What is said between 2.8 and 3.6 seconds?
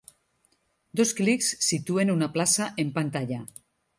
en pantalla.